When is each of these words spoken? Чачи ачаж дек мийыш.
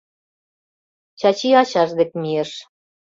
Чачи 1.19 1.49
ачаж 1.61 1.89
дек 1.97 2.11
мийыш. 2.21 2.51